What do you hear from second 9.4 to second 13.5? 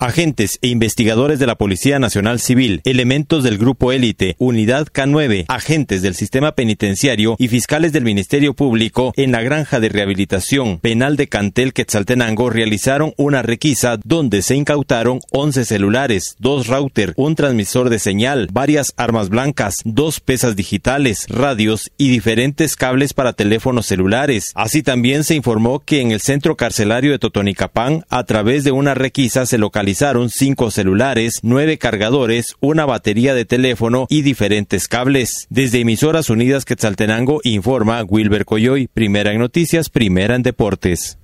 granja de rehabilitación penal de Cantel Quetzaltenango realizaron una